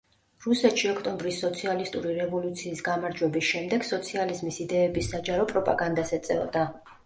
[0.43, 6.69] რუსეთში ოქტომბრის სოციალისტური რევოლუციის გამარჯვების შემდეგ სოციალიზმის იდეების საჯარო პროპაგანდას ეწეოდა.